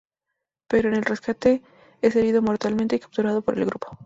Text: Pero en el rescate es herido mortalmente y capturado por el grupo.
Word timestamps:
Pero 0.67 0.89
en 0.89 0.95
el 0.95 1.05
rescate 1.05 1.61
es 2.01 2.15
herido 2.15 2.41
mortalmente 2.41 2.95
y 2.95 2.99
capturado 2.99 3.43
por 3.43 3.55
el 3.59 3.65
grupo. 3.65 3.99